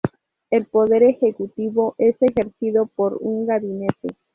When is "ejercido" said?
2.23-2.87